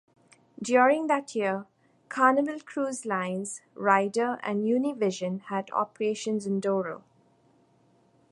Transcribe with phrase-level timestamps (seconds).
[0.59, 1.67] During that year
[2.09, 7.03] Carnival Cruise Lines, Ryder, and Univision had operations in Doral.